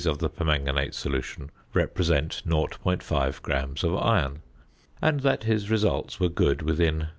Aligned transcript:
of 0.07 0.17
the 0.17 0.29
permanganate 0.31 0.95
solution 0.95 1.51
represent 1.75 2.41
0.5 2.47 3.39
gram 3.43 3.75
of 3.83 3.95
iron, 3.97 4.41
and 4.99 5.19
that 5.19 5.43
his 5.43 5.69
results 5.69 6.19
were 6.19 6.27
good 6.27 6.63
within 6.63 7.01
0. 7.01 7.09